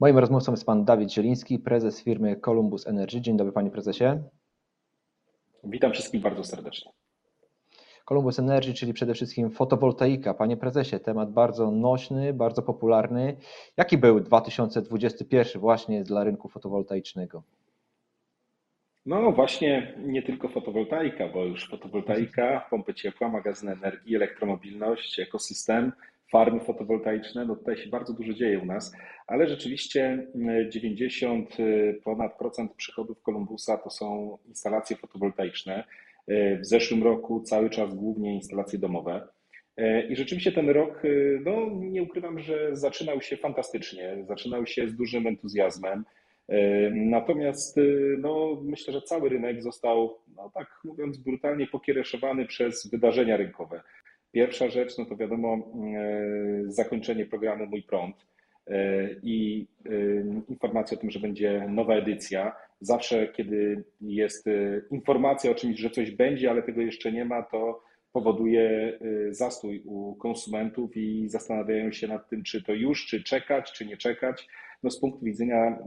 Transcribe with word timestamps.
Moim 0.00 0.18
rozmówcą 0.18 0.52
jest 0.52 0.66
pan 0.66 0.84
Dawid 0.84 1.12
Zieliński, 1.12 1.58
prezes 1.58 2.02
firmy 2.02 2.36
Columbus 2.36 2.86
Energy. 2.86 3.20
Dzień 3.20 3.36
dobry 3.36 3.52
panie 3.52 3.70
prezesie. 3.70 4.04
Witam 5.64 5.92
wszystkich 5.92 6.20
bardzo 6.20 6.44
serdecznie. 6.44 6.92
Columbus 8.04 8.38
Energy, 8.38 8.74
czyli 8.74 8.92
przede 8.92 9.14
wszystkim 9.14 9.50
fotowoltaika. 9.50 10.34
Panie 10.34 10.56
prezesie, 10.56 11.00
temat 11.00 11.32
bardzo 11.32 11.70
nośny, 11.70 12.34
bardzo 12.34 12.62
popularny. 12.62 13.36
Jaki 13.76 13.98
był 13.98 14.20
2021 14.20 15.60
właśnie 15.60 16.04
dla 16.04 16.24
rynku 16.24 16.48
fotowoltaicznego? 16.48 17.42
No 19.06 19.32
właśnie, 19.32 19.94
nie 19.98 20.22
tylko 20.22 20.48
fotowoltaika, 20.48 21.28
bo 21.28 21.44
już 21.44 21.68
fotowoltaika, 21.70 22.66
pompy 22.70 22.94
ciepła, 22.94 23.28
magazyny 23.28 23.72
energii, 23.72 24.16
elektromobilność, 24.16 25.18
ekosystem, 25.18 25.92
farmy 26.32 26.60
fotowoltaiczne, 26.60 27.44
no 27.44 27.56
tutaj 27.56 27.76
się 27.76 27.90
bardzo 27.90 28.12
dużo 28.12 28.32
dzieje 28.32 28.58
u 28.58 28.64
nas, 28.64 28.92
ale 29.26 29.48
rzeczywiście 29.48 30.26
90 30.68 31.56
ponad 32.04 32.38
procent 32.38 32.74
przychodów 32.74 33.22
Columbusa 33.22 33.78
to 33.78 33.90
są 33.90 34.38
instalacje 34.48 34.96
fotowoltaiczne. 34.96 35.84
W 36.60 36.66
zeszłym 36.66 37.02
roku 37.02 37.40
cały 37.40 37.70
czas 37.70 37.94
głównie 37.94 38.34
instalacje 38.34 38.78
domowe. 38.78 39.28
I 40.08 40.16
rzeczywiście 40.16 40.52
ten 40.52 40.70
rok, 40.70 41.02
no 41.44 41.70
nie 41.74 42.02
ukrywam, 42.02 42.38
że 42.38 42.76
zaczynał 42.76 43.20
się 43.20 43.36
fantastycznie, 43.36 44.16
zaczynał 44.28 44.66
się 44.66 44.88
z 44.88 44.96
dużym 44.96 45.26
entuzjazmem. 45.26 46.04
Natomiast 46.92 47.80
no, 48.18 48.60
myślę, 48.64 48.92
że 48.92 49.02
cały 49.02 49.28
rynek 49.28 49.62
został, 49.62 50.18
no 50.36 50.50
tak 50.54 50.66
mówiąc 50.84 51.18
brutalnie, 51.18 51.66
pokiereszowany 51.66 52.46
przez 52.46 52.90
wydarzenia 52.90 53.36
rynkowe. 53.36 53.80
Pierwsza 54.32 54.68
rzecz, 54.68 54.98
no 54.98 55.04
to 55.04 55.16
wiadomo, 55.16 55.72
zakończenie 56.66 57.26
programu 57.26 57.66
Mój 57.66 57.82
Prąd 57.82 58.16
i 59.22 59.66
informacja 60.48 60.98
o 60.98 61.00
tym, 61.00 61.10
że 61.10 61.20
będzie 61.20 61.66
nowa 61.68 61.94
edycja. 61.94 62.56
Zawsze, 62.80 63.28
kiedy 63.28 63.84
jest 64.00 64.46
informacja 64.90 65.50
o 65.50 65.54
czymś, 65.54 65.78
że 65.78 65.90
coś 65.90 66.10
będzie, 66.10 66.50
ale 66.50 66.62
tego 66.62 66.80
jeszcze 66.80 67.12
nie 67.12 67.24
ma, 67.24 67.42
to 67.42 67.82
powoduje 68.12 68.98
zastój 69.30 69.82
u 69.84 70.14
konsumentów 70.14 70.96
i 70.96 71.28
zastanawiają 71.28 71.92
się 71.92 72.08
nad 72.08 72.28
tym, 72.28 72.42
czy 72.42 72.62
to 72.62 72.74
już, 72.74 73.06
czy 73.06 73.22
czekać, 73.22 73.72
czy 73.72 73.86
nie 73.86 73.96
czekać. 73.96 74.48
No 74.82 74.90
z 74.90 75.00
punktu 75.00 75.24
widzenia 75.24 75.78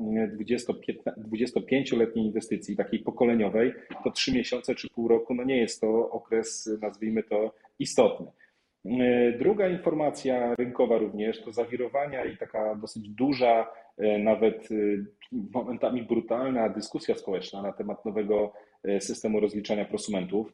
25-letniej 1.20 2.26
inwestycji, 2.26 2.76
takiej 2.76 3.00
pokoleniowej, 3.00 3.74
to 4.04 4.12
trzy 4.12 4.34
miesiące 4.34 4.76
czy 4.76 4.90
pół 4.90 5.08
roku, 5.08 5.34
no 5.34 5.44
nie 5.44 5.58
jest 5.58 5.82
to 5.82 6.10
okres, 6.10 6.70
nazwijmy 6.82 7.24
to, 7.24 7.54
istotny. 7.80 8.32
Druga 9.40 9.70
informacja 9.70 10.56
rynkowa 10.56 10.98
również 10.98 11.42
to 11.42 11.52
zawirowania 11.52 12.26
i 12.26 12.38
taka 12.38 12.76
dosyć 12.76 13.10
duża, 13.10 13.68
nawet 14.20 14.70
momentami 15.32 16.04
brutalna 16.04 16.70
dyskusja 16.70 17.16
społeczna 17.16 17.62
na 17.62 17.74
temat 17.74 18.06
nowego 18.06 18.54
systemu 19.00 19.40
rozliczania 19.40 19.86
prosumentów 19.86 20.54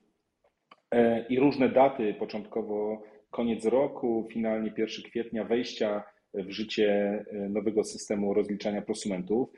i 1.30 1.40
różne 1.40 1.70
daty, 1.70 2.14
początkowo 2.14 3.04
koniec 3.32 3.66
roku, 3.66 4.28
finalnie 4.32 4.74
1 4.78 4.88
kwietnia 5.04 5.44
wejścia 5.44 6.04
w 6.34 6.50
życie 6.50 7.26
nowego 7.50 7.84
systemu 7.84 8.34
rozliczania 8.34 8.82
prosumentów, 8.82 9.50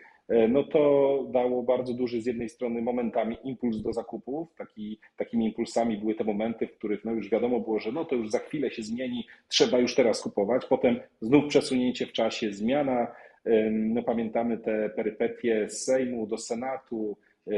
no 0.50 0.64
to 0.64 1.26
dało 1.32 1.64
bardzo 1.64 1.94
duży 1.94 2.22
z 2.22 2.26
jednej 2.26 2.50
strony 2.50 2.82
momentami 2.82 3.38
impuls 3.44 3.82
do 3.82 3.94
zakupów. 3.94 4.56
Taki, 4.58 5.00
takimi 5.18 5.46
impulsami 5.46 5.98
były 5.98 6.16
te 6.16 6.24
momenty, 6.24 6.68
w 6.68 6.78
których 6.78 7.06
no 7.06 7.12
już 7.12 7.30
wiadomo 7.30 7.60
było, 7.60 7.80
że 7.80 7.92
no 7.92 8.06
to 8.06 8.16
już 8.16 8.30
za 8.30 8.40
chwilę 8.40 8.72
się 8.72 8.84
zmieni, 8.84 9.28
trzeba 9.48 9.80
już 9.80 9.96
teraz 9.96 10.22
kupować. 10.22 10.66
Potem 10.66 11.00
znów 11.22 11.46
przesunięcie 11.48 12.06
w 12.06 12.12
czasie, 12.12 12.54
zmiana. 12.54 13.08
No 13.72 14.04
pamiętamy 14.04 14.58
te 14.58 14.90
perypetie 14.90 15.70
z 15.70 15.84
Sejmu 15.84 16.28
do 16.28 16.38
Senatu, 16.38 17.18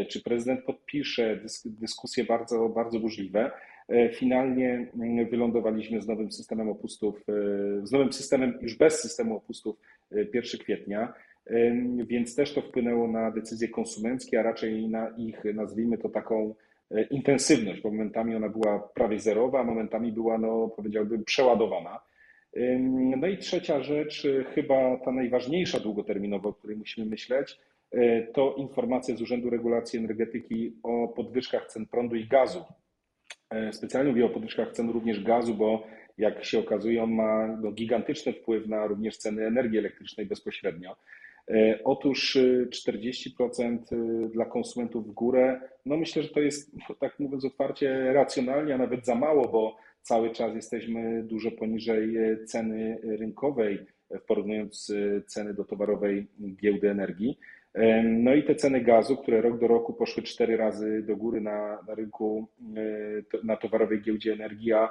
czy 0.10 0.24
prezydent 0.24 0.64
podpisze, 0.66 1.40
dyskusje 1.66 2.24
bardzo, 2.24 2.70
bardzo 2.70 3.00
burzliwe. 3.00 3.52
Finalnie 4.14 4.88
wylądowaliśmy 5.32 6.02
z 6.02 6.08
nowym 6.08 6.32
systemem 6.32 6.70
opustów, 6.70 7.24
z 7.84 7.92
nowym 7.92 8.14
systemem 8.14 8.58
już 8.62 8.78
bez 8.78 9.02
systemu 9.02 9.38
opustów 9.38 9.76
1 10.12 10.44
kwietnia, 10.60 11.14
więc 12.08 12.36
też 12.36 12.54
to 12.54 12.62
wpłynęło 12.62 13.08
na 13.08 13.32
decyzje 13.32 13.68
konsumenckie, 13.68 14.40
a 14.40 14.44
raczej 14.44 14.90
na 14.90 15.10
ich, 15.18 15.44
nazwijmy 15.54 15.98
to 15.98 16.10
taką 16.10 16.56
intensywność, 17.10 17.82
bo 17.82 17.92
momentami 17.92 18.36
ona 18.36 18.50
była 18.50 18.80
prawie 18.80 19.20
zerowa, 19.20 19.60
a 19.60 19.64
momentami 19.64 20.12
była, 20.12 20.38
no 20.38 20.68
powiedziałbym, 20.68 21.24
przeładowana. 21.24 22.00
No 23.18 23.28
i 23.28 23.38
trzecia 23.38 23.84
rzecz, 23.84 24.28
chyba 24.56 24.98
ta 24.98 25.12
najważniejsza 25.12 25.80
długoterminowo, 25.80 26.50
o 26.50 26.54
której 26.54 26.78
musimy 26.78 27.08
myśleć, 27.08 27.60
to 28.34 28.56
informacja 28.58 29.16
z 29.16 29.22
Urzędu 29.22 29.50
Regulacji 29.50 30.00
Energetyki 30.00 30.74
o 30.84 31.08
podwyżkach 31.08 31.68
cen 31.68 31.86
prądu 31.86 32.16
i 32.16 32.28
gazu. 32.28 32.64
Specjalnie 33.72 34.10
mówię 34.10 34.26
o 34.26 34.30
podwyżkach 34.30 34.72
cen 34.72 34.90
również 34.90 35.24
gazu, 35.24 35.54
bo 35.54 35.84
jak 36.18 36.46
się 36.46 36.60
okazuje, 36.60 37.04
on 37.04 37.12
ma 37.12 37.58
no, 37.62 37.72
gigantyczny 37.72 38.34
wpływ 38.34 38.68
na 38.68 38.88
również 38.88 39.18
ceny 39.18 39.46
energii 39.46 39.80
elektrycznej 39.80 40.26
bezpośrednio. 40.26 40.96
Otóż 41.84 42.38
40% 42.70 44.30
dla 44.30 44.46
konsumentów 44.46 45.08
w 45.08 45.12
górę, 45.12 45.62
no 45.86 45.98
myślę, 45.98 46.24
że 46.24 46.30
to 46.30 46.40
jest, 46.40 46.76
tak 47.00 47.20
mówiąc 47.20 47.46
otwarcie, 47.46 48.14
racjonalnie, 48.14 48.76
a 48.76 48.78
nawet 48.78 49.06
za 49.06 49.16
mało, 49.16 49.48
bo 49.48 49.78
cały 50.02 50.30
czas 50.30 50.56
jesteśmy 50.56 51.24
dużo 51.24 51.52
poniżej 51.52 52.16
ceny 52.46 53.00
rynkowej, 53.04 53.80
porównując 54.28 54.94
ceny 55.28 55.54
do 55.54 55.64
towarowej 55.64 56.28
giełdy 56.62 56.90
energii. 56.90 57.38
No 58.04 58.34
i 58.36 58.44
te 58.44 58.56
ceny 58.56 58.82
gazu, 58.82 59.18
które 59.18 59.42
rok 59.42 59.60
do 59.60 59.68
roku 59.68 59.94
poszły 59.94 60.24
cztery 60.24 60.58
razy 60.58 61.04
do 61.08 61.18
góry 61.18 61.42
na, 61.42 61.80
na 61.88 61.96
rynku, 61.96 62.48
na 63.44 63.58
towarowej 63.58 64.02
giełdzie 64.02 64.34
energii, 64.34 64.74
a 64.74 64.90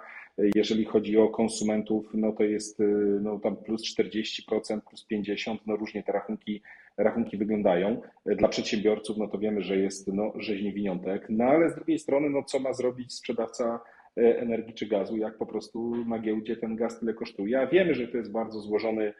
jeżeli 0.54 0.84
chodzi 0.84 1.18
o 1.18 1.28
konsumentów, 1.28 2.10
no 2.14 2.32
to 2.32 2.44
jest 2.44 2.82
no 3.20 3.38
tam 3.38 3.56
plus 3.56 3.82
40%, 3.98 4.80
plus 4.88 5.06
50%, 5.12 5.58
no 5.66 5.76
różnie 5.76 6.02
te 6.02 6.12
rachunki, 6.12 6.62
rachunki 6.96 7.36
wyglądają. 7.36 8.00
Dla 8.26 8.48
przedsiębiorców, 8.48 9.16
no 9.16 9.28
to 9.28 9.38
wiemy, 9.38 9.62
że 9.62 9.76
jest 9.76 10.08
no, 10.08 10.32
rzeźni 10.36 10.72
winiątek, 10.72 11.26
no 11.28 11.44
ale 11.44 11.70
z 11.70 11.74
drugiej 11.74 11.98
strony, 11.98 12.30
no 12.30 12.42
co 12.42 12.58
ma 12.58 12.72
zrobić 12.72 13.14
sprzedawca 13.14 13.80
energii 14.16 14.74
czy 14.74 14.86
gazu, 14.86 15.16
jak 15.16 15.38
po 15.38 15.46
prostu 15.46 16.04
na 16.04 16.18
giełdzie 16.18 16.56
ten 16.56 16.76
gaz 16.76 17.00
tyle 17.00 17.14
kosztuje. 17.14 17.60
A 17.60 17.66
wiemy, 17.66 17.94
że 17.94 18.08
to 18.08 18.16
jest 18.16 18.32
bardzo 18.32 18.60
złożony 18.60 19.12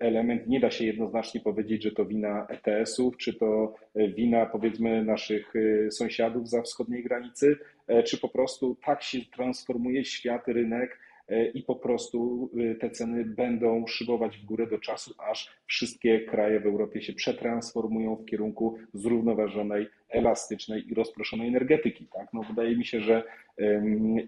element. 0.00 0.46
Nie 0.46 0.60
da 0.60 0.70
się 0.70 0.84
jednoznacznie 0.84 1.40
powiedzieć, 1.40 1.82
że 1.82 1.92
to 1.92 2.04
wina 2.04 2.46
ETS-ów, 2.46 3.16
czy 3.16 3.34
to 3.34 3.74
wina 3.94 4.46
powiedzmy 4.46 5.04
naszych 5.04 5.54
sąsiadów 5.90 6.48
za 6.48 6.62
wschodniej 6.62 7.02
granicy, 7.02 7.56
czy 8.04 8.18
po 8.18 8.28
prostu 8.28 8.76
tak 8.86 9.02
się 9.02 9.18
transformuje 9.36 10.04
świat, 10.04 10.48
rynek 10.48 10.98
i 11.54 11.62
po 11.62 11.76
prostu 11.76 12.50
te 12.80 12.90
ceny 12.90 13.24
będą 13.24 13.86
szybować 13.86 14.38
w 14.38 14.44
górę 14.44 14.66
do 14.66 14.78
czasu, 14.78 15.14
aż 15.30 15.56
wszystkie 15.66 16.20
kraje 16.20 16.60
w 16.60 16.66
Europie 16.66 17.02
się 17.02 17.12
przetransformują 17.12 18.16
w 18.16 18.24
kierunku 18.24 18.78
zrównoważonej, 18.94 19.86
elastycznej 20.10 20.88
i 20.90 20.94
rozproszonej 20.94 21.48
energetyki. 21.48 22.06
Tak? 22.14 22.28
No, 22.32 22.42
wydaje 22.42 22.76
mi 22.76 22.84
się, 22.84 23.00
że 23.00 23.22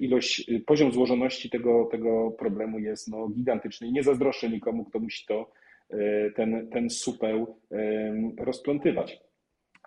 ilość, 0.00 0.50
poziom 0.66 0.92
złożoności 0.92 1.50
tego, 1.50 1.88
tego 1.90 2.30
problemu 2.30 2.78
jest 2.78 3.08
no, 3.08 3.28
gigantyczny 3.28 3.86
i 3.86 3.92
nie 3.92 4.02
zazdroszczę 4.02 4.48
nikomu, 4.48 4.84
kto 4.84 4.98
musi 4.98 5.26
to, 5.26 5.50
ten, 6.36 6.68
ten 6.72 6.90
supeł 6.90 7.60
rozplątywać. 8.38 9.20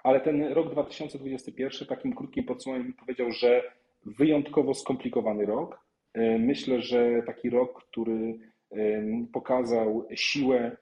Ale 0.03 0.19
ten 0.19 0.43
rok 0.43 0.71
2021 0.71 1.87
takim 1.87 2.15
krótkim 2.15 2.43
podsumowaniem 2.43 2.93
powiedział, 2.93 3.31
że 3.31 3.63
wyjątkowo 4.05 4.73
skomplikowany 4.73 5.45
rok. 5.45 5.79
Myślę, 6.39 6.81
że 6.81 7.23
taki 7.25 7.49
rok, 7.49 7.83
który 7.83 8.39
pokazał 9.33 10.07
siłę 10.15 10.77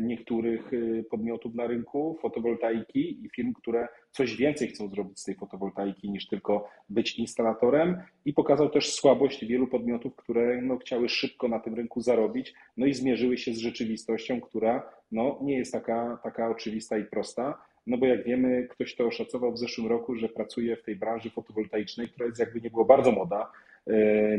niektórych 0.00 0.70
podmiotów 1.10 1.54
na 1.54 1.66
rynku 1.66 2.18
fotowoltaiki 2.22 3.24
i 3.24 3.28
firm, 3.28 3.52
które 3.52 3.88
coś 4.10 4.36
więcej 4.36 4.68
chcą 4.68 4.88
zrobić 4.88 5.20
z 5.20 5.24
tej 5.24 5.34
fotowoltaiki 5.34 6.10
niż 6.10 6.28
tylko 6.28 6.68
być 6.88 7.18
instalatorem 7.18 7.96
i 8.24 8.32
pokazał 8.32 8.70
też 8.70 8.92
słabość 8.92 9.44
wielu 9.44 9.66
podmiotów, 9.66 10.16
które 10.16 10.62
no, 10.62 10.76
chciały 10.76 11.08
szybko 11.08 11.48
na 11.48 11.58
tym 11.58 11.74
rynku 11.74 12.00
zarobić, 12.00 12.54
no 12.76 12.86
i 12.86 12.94
zmierzyły 12.94 13.38
się 13.38 13.54
z 13.54 13.58
rzeczywistością, 13.58 14.40
która 14.40 14.90
no, 15.12 15.38
nie 15.42 15.58
jest 15.58 15.72
taka, 15.72 16.18
taka 16.22 16.50
oczywista 16.50 16.98
i 16.98 17.04
prosta. 17.04 17.58
No 17.86 17.98
bo 17.98 18.06
jak 18.06 18.24
wiemy, 18.24 18.68
ktoś 18.70 18.96
to 18.96 19.06
oszacował 19.06 19.52
w 19.52 19.58
zeszłym 19.58 19.86
roku, 19.86 20.16
że 20.16 20.28
pracuje 20.28 20.76
w 20.76 20.82
tej 20.82 20.96
branży 20.96 21.30
fotowoltaicznej, 21.30 22.08
która 22.08 22.26
jest 22.26 22.40
jakby 22.40 22.60
nie 22.60 22.70
było 22.70 22.84
bardzo 22.84 23.12
moda, 23.12 23.50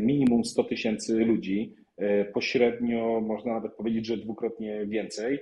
minimum 0.00 0.44
100 0.44 0.64
tysięcy 0.64 1.24
ludzi, 1.24 1.74
pośrednio 2.34 3.20
można 3.20 3.54
nawet 3.54 3.72
powiedzieć, 3.72 4.06
że 4.06 4.16
dwukrotnie 4.16 4.86
więcej. 4.86 5.40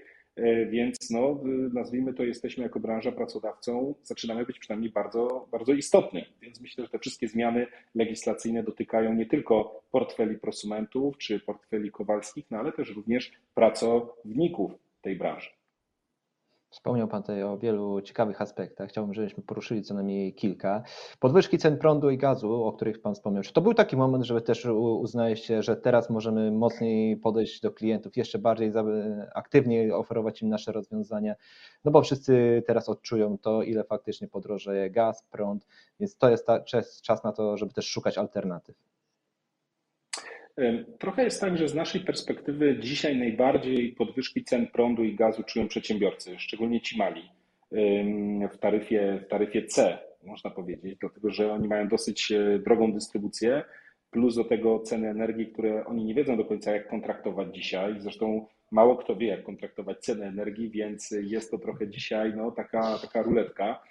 Więc 0.71 1.11
no, 1.11 1.41
nazwijmy 1.73 2.15
to, 2.15 2.23
jesteśmy 2.25 2.63
jako 2.63 2.81
branża 2.81 3.13
pracodawcą, 3.13 3.95
zaczynamy 4.03 4.47
być 4.47 4.59
przynajmniej 4.59 4.91
bardzo, 4.91 5.49
bardzo 5.51 5.73
istotny. 5.73 6.25
Więc 6.43 6.61
myślę, 6.61 6.85
że 6.85 6.91
te 6.91 6.99
wszystkie 6.99 7.29
zmiany 7.29 7.67
legislacyjne 7.95 8.63
dotykają 8.63 9.15
nie 9.15 9.27
tylko 9.27 9.83
portfeli 9.91 10.39
prosumentów 10.39 11.19
czy 11.19 11.41
portfeli 11.41 11.91
kowalskich, 11.91 12.45
no 12.51 12.59
ale 12.59 12.73
też 12.73 12.91
również 12.97 13.33
pracowników. 13.55 14.73
tej 15.01 15.17
branży. 15.17 15.60
Wspomniał 16.71 17.09
Pan 17.09 17.23
tutaj 17.23 17.43
o 17.43 17.59
wielu 17.59 18.01
ciekawych 18.01 18.41
aspektach. 18.43 18.89
Chciałbym, 18.89 19.15
żebyśmy 19.15 19.43
poruszyli 19.43 19.83
co 19.83 19.95
najmniej 19.95 20.35
kilka. 20.35 20.83
Podwyżki 21.21 21.59
cen 21.59 21.79
prądu 21.79 22.11
i 22.11 22.19
gazu, 22.19 22.65
o 22.65 22.73
których 22.73 23.01
Pan 23.01 23.15
wspomniał. 23.15 23.43
Czy 23.43 23.53
to 23.53 23.61
był 23.61 23.75
taki 23.75 23.97
moment, 23.97 24.25
żeby 24.25 24.43
też 24.43 24.65
uznaliście, 25.01 25.63
że 25.63 25.77
teraz 25.77 26.11
możemy 26.11 26.53
mocniej 26.53 27.17
podejść 27.17 27.61
do 27.61 27.73
klientów, 27.73 28.17
jeszcze 28.17 28.39
bardziej 28.39 28.73
aktywniej 29.35 29.93
oferować 29.93 30.43
im 30.43 30.49
nasze 30.49 30.73
rozwiązania? 30.73 31.35
No 31.85 31.91
bo 31.91 32.03
wszyscy 32.03 32.63
teraz 32.67 32.89
odczują 32.89 33.39
to, 33.39 33.63
ile 33.63 33.85
faktycznie 33.85 34.29
podrożeje 34.29 34.91
gaz, 34.91 35.23
prąd, 35.31 35.67
więc 36.01 36.17
to 36.17 36.31
jest 36.31 36.47
czas 37.03 37.25
na 37.25 37.33
to, 37.33 37.57
żeby 37.57 37.73
też 37.73 37.87
szukać 37.87 38.19
alternatyw. 38.19 38.90
Trochę 40.99 41.25
jest 41.25 41.41
tak, 41.41 41.59
że 41.59 41.69
z 41.69 41.75
naszej 41.75 42.01
perspektywy 42.01 42.79
dzisiaj 42.81 43.17
najbardziej 43.17 43.93
podwyżki 43.93 44.45
cen 44.45 44.67
prądu 44.67 45.05
i 45.05 45.17
gazu 45.17 45.43
czują 45.43 45.69
przedsiębiorcy, 45.69 46.39
szczególnie 46.39 46.81
ci 46.81 46.99
mali 46.99 47.23
w 48.53 48.59
taryfie, 48.61 49.21
w 49.27 49.29
taryfie 49.29 49.67
C, 49.67 49.99
można 50.25 50.51
powiedzieć, 50.51 50.99
dlatego 51.01 51.31
że 51.31 51.53
oni 51.53 51.69
mają 51.69 51.89
dosyć 51.89 52.33
e, 52.33 52.59
drogą 52.59 52.93
dystrybucję, 52.93 53.63
plus 54.11 54.35
do 54.35 54.45
tego 54.45 54.81
ceny 54.81 55.09
energii, 55.09 55.47
które 55.47 55.85
oni 55.85 56.05
nie 56.05 56.15
wiedzą 56.15 56.37
do 56.37 56.45
końca, 56.45 56.73
jak 56.73 56.89
kontraktować 56.89 57.55
dzisiaj. 57.55 57.95
Zresztą 57.99 58.47
mało 58.71 58.97
kto 58.97 59.17
wie, 59.17 59.27
jak 59.27 59.43
kontraktować 59.43 59.99
cenę 59.99 60.27
energii, 60.27 60.71
więc 60.71 61.15
jest 61.23 61.51
to 61.51 61.59
trochę 61.59 61.89
dzisiaj 61.89 62.33
no, 62.37 62.51
taka, 62.51 62.99
taka 62.99 63.23
ruletka. 63.23 63.83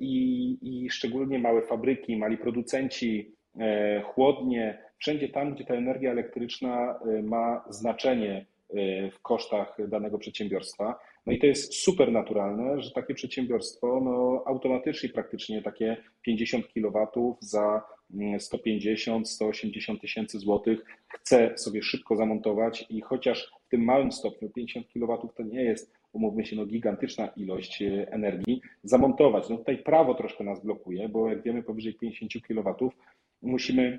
I, 0.00 0.58
I 0.62 0.90
szczególnie 0.90 1.38
małe 1.38 1.62
fabryki, 1.62 2.16
mali 2.16 2.38
producenci, 2.38 3.34
e, 3.60 4.02
chłodnie, 4.02 4.85
wszędzie 4.98 5.28
tam, 5.28 5.54
gdzie 5.54 5.64
ta 5.64 5.74
energia 5.74 6.10
elektryczna 6.10 7.00
y, 7.06 7.22
ma 7.22 7.64
znaczenie 7.68 8.46
y, 8.70 9.10
w 9.10 9.22
kosztach 9.22 9.76
danego 9.88 10.18
przedsiębiorstwa. 10.18 10.98
No 11.26 11.32
i 11.32 11.38
to 11.38 11.46
jest 11.46 11.74
super 11.74 12.12
naturalne, 12.12 12.80
że 12.82 12.90
takie 12.90 13.14
przedsiębiorstwo 13.14 14.00
no, 14.04 14.42
automatycznie 14.46 15.08
praktycznie 15.08 15.62
takie 15.62 15.96
50 16.22 16.66
kW 16.66 17.36
za 17.40 17.82
150, 18.38 19.28
180 19.28 20.00
tysięcy 20.00 20.38
złotych 20.38 20.84
chce 21.08 21.58
sobie 21.58 21.82
szybko 21.82 22.16
zamontować 22.16 22.86
i 22.90 23.00
chociaż 23.00 23.52
w 23.66 23.68
tym 23.68 23.84
małym 23.84 24.12
stopniu 24.12 24.50
50 24.50 24.86
kW 24.92 25.28
to 25.36 25.42
nie 25.42 25.62
jest, 25.62 25.92
umówmy 26.12 26.46
się, 26.46 26.56
no, 26.56 26.66
gigantyczna 26.66 27.26
ilość 27.26 27.82
y, 27.82 28.06
energii, 28.10 28.60
zamontować. 28.82 29.48
No 29.48 29.56
tutaj 29.56 29.78
prawo 29.78 30.14
troszkę 30.14 30.44
nas 30.44 30.64
blokuje, 30.64 31.08
bo 31.08 31.30
jak 31.30 31.42
wiemy 31.42 31.62
powyżej 31.62 31.94
50 31.94 32.32
kW 32.46 32.92
musimy 33.42 33.98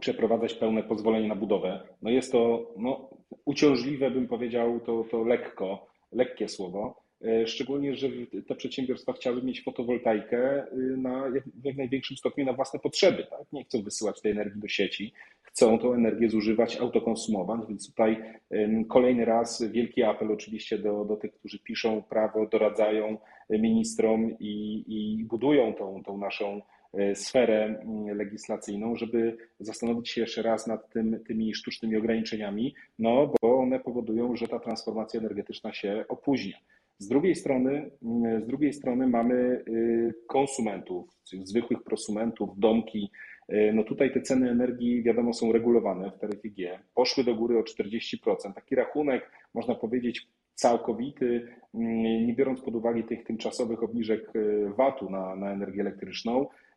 przeprowadzać 0.00 0.54
pełne 0.54 0.82
pozwolenie 0.82 1.28
na 1.28 1.34
budowę. 1.36 1.80
No 2.02 2.10
jest 2.10 2.32
to 2.32 2.72
no, 2.76 3.10
uciążliwe, 3.44 4.10
bym 4.10 4.28
powiedział, 4.28 4.80
to, 4.80 5.04
to 5.10 5.24
lekko, 5.24 5.86
lekkie 6.12 6.48
słowo. 6.48 7.02
E, 7.24 7.46
szczególnie, 7.46 7.94
że 7.94 8.08
te 8.48 8.54
przedsiębiorstwa 8.54 9.12
chciały 9.12 9.42
mieć 9.42 9.62
fotowoltaikę 9.62 10.66
y, 10.72 10.96
na, 10.96 11.24
jak 11.64 11.76
największym 11.76 12.16
stopniu 12.16 12.44
na 12.44 12.52
własne 12.52 12.80
potrzeby. 12.80 13.26
Tak? 13.30 13.52
Nie 13.52 13.64
chcą 13.64 13.82
wysyłać 13.82 14.20
tej 14.20 14.32
energii 14.32 14.60
do 14.60 14.68
sieci, 14.68 15.12
chcą 15.42 15.78
tą 15.78 15.94
energię 15.94 16.30
zużywać, 16.30 16.76
autokonsumować, 16.76 17.60
więc 17.68 17.90
tutaj 17.90 18.22
kolejny 18.88 19.24
raz 19.24 19.62
wielki 19.72 20.02
apel 20.02 20.32
oczywiście 20.32 20.78
do, 20.78 21.04
do 21.04 21.16
tych, 21.16 21.32
którzy 21.32 21.58
piszą 21.58 22.02
prawo, 22.02 22.46
doradzają 22.46 23.18
ministrom 23.50 24.38
i, 24.40 24.84
i 24.86 25.24
budują 25.24 25.74
tą, 25.74 26.02
tą 26.04 26.18
naszą 26.18 26.60
E, 26.60 26.79
sferę 27.14 27.64
mm, 27.64 28.16
legislacyjną, 28.16 28.96
żeby 28.96 29.36
zastanowić 29.60 30.08
się 30.08 30.20
jeszcze 30.20 30.42
raz 30.42 30.66
nad 30.66 30.90
tym, 30.90 31.20
tymi 31.26 31.54
sztucznymi 31.54 31.96
ograniczeniami, 31.96 32.74
no 32.98 33.32
bo 33.42 33.58
one 33.58 33.80
powodują, 33.80 34.36
że 34.36 34.48
ta 34.48 34.58
transformacja 34.58 35.20
energetyczna 35.20 35.72
się 35.72 36.04
opóźnia. 36.08 36.56
Z 36.98 37.08
drugiej 37.08 37.34
strony, 37.34 37.90
mm, 38.02 38.44
z 38.44 38.46
drugiej 38.46 38.72
strony 38.72 39.06
mamy 39.06 39.34
y, 39.68 40.14
konsumentów, 40.26 41.08
zwykłych 41.44 41.82
prosumentów, 41.82 42.58
domki. 42.58 43.10
E, 43.48 43.72
no 43.72 43.84
tutaj 43.84 44.12
te 44.12 44.20
ceny 44.20 44.50
energii, 44.50 45.02
wiadomo, 45.02 45.32
są 45.32 45.52
regulowane 45.52 46.10
w 46.10 46.18
taryfie 46.18 46.50
G. 46.50 46.78
Poszły 46.94 47.24
do 47.24 47.34
góry 47.34 47.58
o 47.58 47.62
40%. 47.62 48.54
Taki 48.54 48.74
rachunek, 48.74 49.30
można 49.54 49.74
powiedzieć, 49.74 50.26
całkowity, 50.54 51.48
mm, 51.74 52.26
nie 52.26 52.34
biorąc 52.34 52.60
pod 52.60 52.74
uwagę 52.74 53.02
tych 53.02 53.24
tymczasowych 53.24 53.82
obniżek 53.82 54.32
e, 54.34 54.70
VAT-u 54.74 55.10
na, 55.10 55.36
na 55.36 55.52
energię 55.52 55.80
elektryczną, 55.80 56.46
E, 56.46 56.69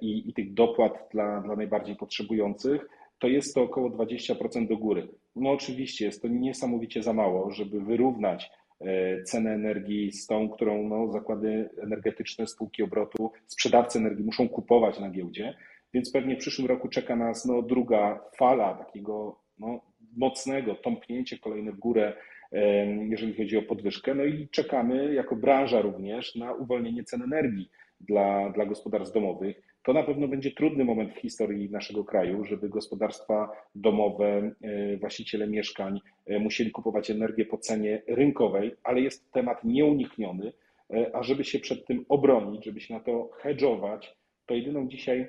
i, 0.00 0.28
i 0.28 0.34
tych 0.34 0.54
dopłat 0.54 1.08
dla, 1.12 1.40
dla 1.40 1.56
najbardziej 1.56 1.96
potrzebujących, 1.96 2.88
to 3.18 3.28
jest 3.28 3.54
to 3.54 3.62
około 3.62 3.90
20% 3.90 4.68
do 4.68 4.76
góry. 4.76 5.08
No 5.36 5.50
oczywiście 5.50 6.04
jest 6.04 6.22
to 6.22 6.28
niesamowicie 6.28 7.02
za 7.02 7.12
mało, 7.12 7.50
żeby 7.50 7.80
wyrównać 7.80 8.50
e, 8.80 9.22
cenę 9.22 9.50
energii 9.50 10.12
z 10.12 10.26
tą, 10.26 10.48
którą 10.48 10.88
no, 10.88 11.12
zakłady 11.12 11.70
energetyczne, 11.82 12.46
spółki 12.46 12.82
obrotu, 12.82 13.32
sprzedawcy 13.46 13.98
energii 13.98 14.24
muszą 14.24 14.48
kupować 14.48 15.00
na 15.00 15.10
giełdzie, 15.10 15.54
więc 15.94 16.12
pewnie 16.12 16.36
w 16.36 16.38
przyszłym 16.38 16.68
roku 16.68 16.88
czeka 16.88 17.16
nas 17.16 17.44
no, 17.44 17.62
druga 17.62 18.20
fala 18.36 18.74
takiego 18.74 19.38
no, 19.58 19.80
mocnego 20.16 20.74
tąpnięcie 20.74 21.38
kolejne 21.38 21.72
w 21.72 21.78
górę, 21.78 22.12
e, 22.52 22.86
jeżeli 22.86 23.34
chodzi 23.34 23.56
o 23.56 23.62
podwyżkę. 23.62 24.14
No 24.14 24.24
i 24.24 24.48
czekamy 24.48 25.14
jako 25.14 25.36
branża 25.36 25.80
również 25.80 26.34
na 26.34 26.52
uwolnienie 26.52 27.04
cen 27.04 27.22
energii 27.22 27.70
dla, 28.08 28.50
dla 28.50 28.66
gospodarstw 28.66 29.14
domowych. 29.14 29.62
To 29.82 29.92
na 29.92 30.02
pewno 30.02 30.28
będzie 30.28 30.50
trudny 30.50 30.84
moment 30.84 31.14
w 31.14 31.18
historii 31.18 31.70
naszego 31.70 32.04
kraju, 32.04 32.44
żeby 32.44 32.68
gospodarstwa 32.68 33.50
domowe, 33.74 34.50
e, 34.62 34.96
właściciele 34.96 35.46
mieszkań 35.46 36.00
e, 36.26 36.38
musieli 36.38 36.70
kupować 36.70 37.10
energię 37.10 37.44
po 37.44 37.58
cenie 37.58 38.02
rynkowej, 38.08 38.74
ale 38.82 39.00
jest 39.00 39.32
temat 39.32 39.64
nieunikniony, 39.64 40.52
e, 40.90 41.16
a 41.16 41.22
żeby 41.22 41.44
się 41.44 41.58
przed 41.58 41.86
tym 41.86 42.04
obronić, 42.08 42.64
żeby 42.64 42.80
się 42.80 42.94
na 42.94 43.00
to 43.00 43.30
hedżować, 43.32 44.16
to 44.46 44.54
jedyną 44.54 44.88
dzisiaj 44.88 45.28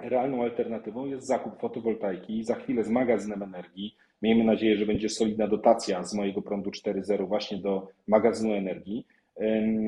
realną 0.00 0.42
alternatywą 0.42 1.06
jest 1.06 1.26
zakup 1.26 1.60
fotowoltaiki, 1.60 2.44
za 2.44 2.54
chwilę 2.54 2.84
z 2.84 2.88
magazynem 2.88 3.42
energii. 3.42 3.96
Miejmy 4.22 4.44
nadzieję, 4.44 4.76
że 4.76 4.86
będzie 4.86 5.08
solidna 5.08 5.48
dotacja 5.48 6.04
z 6.04 6.14
mojego 6.14 6.42
prądu 6.42 6.70
4.0 6.70 7.28
właśnie 7.28 7.58
do 7.58 7.88
magazynu 8.08 8.54
energii 8.54 9.06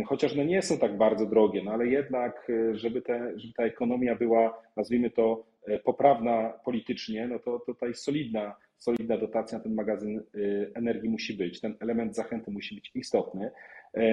chociaż 0.06 0.34
no 0.34 0.44
nie 0.44 0.62
są 0.62 0.78
tak 0.78 0.96
bardzo 0.96 1.26
drogie, 1.26 1.62
no 1.64 1.70
ale 1.70 1.87
jednak, 1.87 2.50
e, 2.50 2.75
żeby, 2.75 3.02
te, 3.02 3.32
żeby 3.37 3.52
ta 3.52 3.62
ekonomia 3.62 4.16
była, 4.16 4.62
nazwijmy 4.76 5.10
to, 5.10 5.44
e, 5.66 5.78
poprawna 5.78 6.52
politycznie, 6.64 7.28
no 7.28 7.38
to 7.38 7.58
tutaj 7.58 7.94
solidna, 7.94 8.54
solidna 8.78 9.19
dotacja 9.19 9.58
na 9.58 9.64
ten 9.64 9.75
magazyn 9.75 10.19
e, 10.19 10.22
energii 10.75 11.10
musi 11.10 11.34
być. 11.34 11.60
Ten 11.60 11.76
element 11.81 12.14
zachęty 12.14 12.50
musi 12.50 12.75
być 12.75 12.90
istotny. 12.94 13.50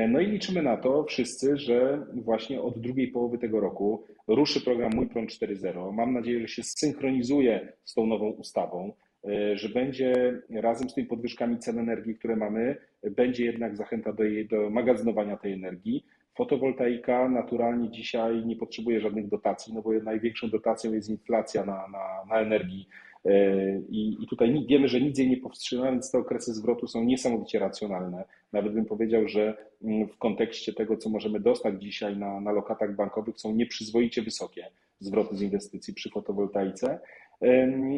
No 0.09 0.19
i 0.19 0.27
liczymy 0.27 0.61
na 0.61 0.77
to 0.77 1.03
wszyscy, 1.03 1.57
że 1.57 2.05
właśnie 2.13 2.61
od 2.61 2.79
drugiej 2.79 3.07
połowy 3.07 3.37
tego 3.37 3.59
roku 3.59 4.03
ruszy 4.27 4.61
program 4.61 4.91
Mój 4.95 5.07
Prąd 5.07 5.29
4.0. 5.29 5.93
Mam 5.93 6.13
nadzieję, 6.13 6.39
że 6.39 6.47
się 6.47 6.63
zsynchronizuje 6.63 7.73
z 7.83 7.93
tą 7.93 8.05
nową 8.05 8.29
ustawą. 8.29 8.93
E, 9.27 9.57
że 9.57 9.69
będzie 9.69 10.41
razem 10.49 10.89
z 10.89 10.93
tymi 10.93 11.07
podwyżkami 11.07 11.57
cen 11.57 11.79
energii, 11.79 12.15
które 12.15 12.35
mamy, 12.35 12.75
będzie 13.11 13.45
jednak 13.45 13.75
zachęta 13.75 14.13
do, 14.13 14.23
jej, 14.23 14.47
do 14.47 14.69
magazynowania 14.69 15.37
tej 15.37 15.53
energii. 15.53 16.05
Fotowoltaika 16.35 17.29
naturalnie 17.29 17.91
dzisiaj 17.91 18.45
nie 18.45 18.55
potrzebuje 18.55 19.01
żadnych 19.01 19.29
dotacji, 19.29 19.73
no 19.73 19.81
bo 19.81 19.93
największą 19.93 20.49
dotacją 20.49 20.93
jest 20.93 21.09
inflacja 21.09 21.65
na, 21.65 21.87
na, 21.87 22.25
na 22.29 22.41
energii. 22.41 22.87
E, 23.25 23.79
I, 23.89 24.23
I 24.23 24.27
tutaj 24.27 24.65
wiemy, 24.69 24.87
że 24.87 25.01
nic 25.01 25.19
jej 25.19 25.29
nie 25.29 25.37
powstrzyma, 25.37 25.91
więc 25.91 26.11
te 26.11 26.17
okresy 26.17 26.53
zwrotu 26.53 26.87
są 26.87 27.03
niesamowicie 27.03 27.59
racjonalne. 27.59 28.23
Nawet 28.53 28.73
bym 28.73 28.85
powiedział, 28.85 29.27
że 29.27 29.57
mm, 29.83 30.07
w 30.07 30.17
kontekście 30.17 30.73
tego, 30.73 30.97
co 30.97 31.09
możemy 31.09 31.39
dostać 31.39 31.81
dzisiaj 31.81 32.17
na, 32.17 32.39
na 32.39 32.51
lokatach 32.51 32.95
bankowych, 32.95 33.39
są 33.39 33.55
nieprzyzwoicie 33.55 34.21
wysokie 34.21 34.67
zwroty 34.99 35.35
z 35.35 35.41
inwestycji 35.41 35.93
przy 35.93 36.09
fotowoltaice. 36.09 36.99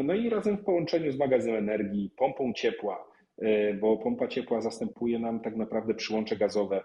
No 0.03 0.13
i 0.13 0.29
razem 0.29 0.57
w 0.57 0.63
połączeniu 0.63 1.11
z 1.11 1.17
magazynem 1.17 1.57
energii, 1.57 2.11
pompą 2.17 2.53
ciepła, 2.53 3.07
e, 3.37 3.73
bo 3.73 3.97
pompa 3.97 4.27
ciepła 4.27 4.61
zastępuje 4.61 5.19
nam 5.19 5.39
tak 5.39 5.55
naprawdę 5.55 5.93
przyłącze 5.93 6.35
gazowe. 6.35 6.81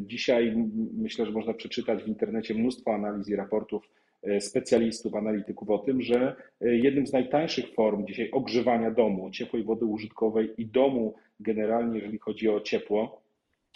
Dzisiaj 0.00 0.54
myślę, 0.98 1.26
że 1.26 1.32
można 1.32 1.54
przeczytać 1.54 2.02
w 2.02 2.08
internecie 2.08 2.54
mnóstwo 2.54 2.94
analiz 2.94 3.28
i 3.28 3.36
raportów 3.36 3.88
e, 4.22 4.40
specjalistów, 4.40 5.14
analityków 5.14 5.70
o 5.70 5.78
tym, 5.78 6.02
że 6.02 6.36
e, 6.60 6.76
jednym 6.76 7.06
z 7.06 7.12
najtańszych 7.12 7.74
form 7.74 8.06
dzisiaj 8.06 8.30
ogrzewania 8.30 8.90
domu, 8.90 9.30
ciepłej 9.30 9.64
wody 9.64 9.84
użytkowej 9.84 10.50
i 10.58 10.66
domu 10.66 11.14
generalnie, 11.40 11.98
jeżeli 11.98 12.18
chodzi 12.18 12.48
o 12.48 12.60
ciepło, 12.60 13.22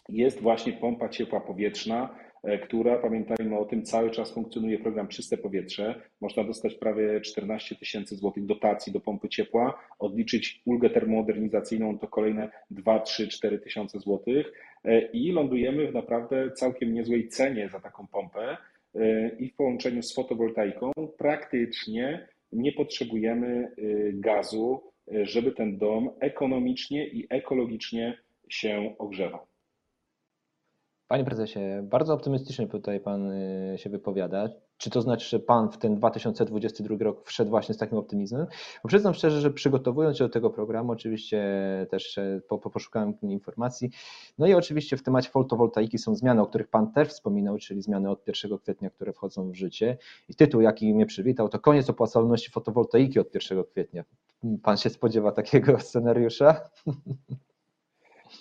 jest 0.08 0.40
właśnie 0.40 0.72
pompa 0.72 1.08
ciepła 1.08 1.40
powietrzna, 1.40 2.14
która, 2.62 2.98
pamiętajmy 2.98 3.58
o 3.58 3.64
tym, 3.64 3.82
cały 3.82 4.10
czas 4.10 4.34
funkcjonuje 4.34 4.78
program 4.78 5.08
Czyste 5.08 5.36
Powietrze. 5.36 6.00
Można 6.20 6.44
dostać 6.44 6.74
prawie 6.74 7.20
14 7.20 7.76
tysięcy 7.76 8.16
złotych 8.16 8.46
dotacji 8.46 8.92
do 8.92 9.00
pompy 9.00 9.28
ciepła, 9.28 9.78
odliczyć 9.98 10.62
ulgę 10.64 10.90
termomodernizacyjną 10.90 11.98
to 11.98 12.08
kolejne 12.08 12.50
2, 12.70 13.00
3, 13.00 13.28
4 13.28 13.58
tysiące 13.58 13.98
złotych 13.98 14.52
e, 14.84 15.00
i 15.00 15.32
lądujemy 15.32 15.90
w 15.90 15.94
naprawdę 15.94 16.50
całkiem 16.50 16.94
niezłej 16.94 17.28
cenie 17.28 17.68
za 17.68 17.80
taką 17.80 18.06
pompę 18.06 18.56
e, 18.94 19.28
i 19.28 19.48
w 19.48 19.56
połączeniu 19.56 20.02
z 20.02 20.14
fotowoltaiką 20.14 20.92
praktycznie 21.18 22.28
nie 22.52 22.72
potrzebujemy 22.72 23.72
gazu, 24.12 24.82
żeby 25.22 25.52
ten 25.52 25.78
dom 25.78 26.10
ekonomicznie 26.20 27.06
i 27.06 27.26
ekologicznie 27.30 28.18
się 28.48 28.94
ogrzewa. 28.98 29.53
Panie 31.08 31.24
prezesie, 31.24 31.60
bardzo 31.82 32.14
optymistycznie 32.14 32.66
tutaj 32.66 33.00
pan 33.00 33.30
y, 33.30 33.78
się 33.78 33.90
wypowiada. 33.90 34.48
Czy 34.76 34.90
to 34.90 35.02
znaczy, 35.02 35.28
że 35.28 35.38
pan 35.38 35.70
w 35.70 35.78
ten 35.78 35.96
2022 35.96 36.96
rok 37.00 37.28
wszedł 37.28 37.50
właśnie 37.50 37.74
z 37.74 37.78
takim 37.78 37.98
optymizmem? 37.98 38.46
Bo 38.82 38.88
przyznam 38.88 39.14
szczerze, 39.14 39.40
że 39.40 39.50
przygotowując 39.50 40.18
się 40.18 40.24
do 40.24 40.30
tego 40.30 40.50
programu, 40.50 40.92
oczywiście 40.92 41.46
też 41.90 42.20
po, 42.48 42.58
po 42.58 42.70
poszukałem 42.70 43.14
informacji. 43.22 43.90
No 44.38 44.46
i 44.46 44.54
oczywiście 44.54 44.96
w 44.96 45.02
temacie 45.02 45.30
fotowoltaiki 45.30 45.98
są 45.98 46.14
zmiany, 46.14 46.42
o 46.42 46.46
których 46.46 46.68
pan 46.68 46.92
też 46.92 47.08
wspominał, 47.08 47.58
czyli 47.58 47.82
zmiany 47.82 48.10
od 48.10 48.26
1 48.26 48.58
kwietnia, 48.58 48.90
które 48.90 49.12
wchodzą 49.12 49.50
w 49.50 49.54
życie. 49.54 49.98
I 50.28 50.34
tytuł, 50.34 50.60
jaki 50.60 50.94
mnie 50.94 51.06
przywitał, 51.06 51.48
to 51.48 51.58
koniec 51.58 51.90
opłacalności 51.90 52.50
fotowoltaiki 52.50 53.20
od 53.20 53.34
1 53.34 53.64
kwietnia. 53.64 54.04
Pan 54.62 54.76
się 54.76 54.90
spodziewa 54.90 55.32
takiego 55.32 55.80
scenariusza? 55.88 56.70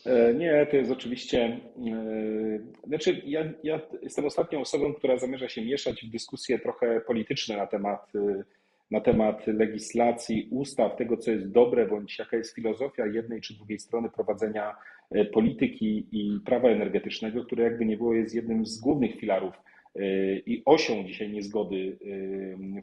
E, 0.05 0.33
nie, 0.33 0.65
to 0.65 0.75
jest 0.77 0.91
oczywiście. 0.91 1.39
E, 1.43 2.87
znaczy, 2.87 3.21
ja, 3.25 3.43
ja, 3.63 3.79
jestem 4.01 4.25
ostatnią 4.25 4.59
osobą, 4.61 4.93
która 4.93 5.17
zamierza 5.17 5.49
się 5.49 5.65
mieszać 5.65 6.05
w 6.05 6.09
dyskusje 6.09 6.59
trochę 6.59 7.01
polityczne 7.01 7.57
na 7.57 7.67
temat, 7.67 8.11
e, 8.15 8.43
na 8.91 9.01
temat 9.01 9.47
legislacji, 9.47 10.47
ustaw, 10.51 10.95
tego, 10.95 11.17
co 11.17 11.31
jest 11.31 11.51
dobre, 11.51 11.87
bądź 11.87 12.19
jaka 12.19 12.37
jest 12.37 12.55
filozofia 12.55 13.05
jednej 13.05 13.41
czy 13.41 13.53
drugiej 13.53 13.79
strony 13.79 14.09
prowadzenia 14.09 14.75
polityki 15.33 16.07
i 16.11 16.39
prawa 16.45 16.69
energetycznego, 16.69 17.45
które 17.45 17.63
jakby 17.63 17.85
nie 17.85 17.97
było 17.97 18.13
jest 18.13 18.35
jednym 18.35 18.65
z 18.65 18.79
głównych 18.79 19.15
filarów 19.15 19.53
i 20.45 20.61
osią 20.65 21.03
dzisiaj 21.03 21.29
niezgody 21.29 21.97